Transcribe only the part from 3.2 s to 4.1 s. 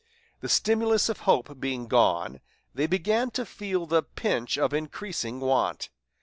to feel the